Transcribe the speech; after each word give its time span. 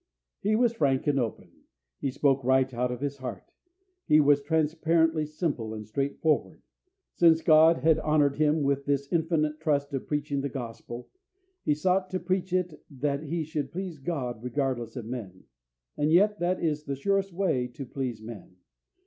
He 0.39 0.55
was 0.55 0.73
frank 0.73 1.05
and 1.05 1.19
open. 1.19 1.51
He 1.99 2.09
spoke 2.09 2.43
right 2.43 2.73
out 2.73 2.91
of 2.91 3.01
his 3.01 3.17
heart. 3.17 3.51
He 4.07 4.19
was 4.19 4.41
transparently 4.41 5.27
simple 5.27 5.75
and 5.75 5.85
straightforward. 5.85 6.63
Since 7.13 7.43
God 7.43 7.77
had 7.83 7.99
honoured 7.99 8.37
him 8.37 8.63
with 8.63 8.85
this 8.85 9.07
infinite 9.13 9.59
trust 9.59 9.93
of 9.93 10.07
preaching 10.07 10.41
the 10.41 10.49
Gospel, 10.49 11.11
he 11.63 11.75
sought 11.75 12.09
to 12.09 12.17
so 12.17 12.23
preach 12.23 12.51
it 12.51 12.81
that 12.89 13.21
he 13.21 13.43
should 13.43 13.71
please 13.71 13.99
God 13.99 14.41
regardless 14.43 14.95
of 14.95 15.05
men. 15.05 15.43
And 15.95 16.11
yet 16.11 16.39
that 16.39 16.59
is 16.63 16.85
the 16.85 16.95
surest 16.95 17.31
way 17.31 17.67
to 17.67 17.85
please 17.85 18.23
men. 18.23 18.55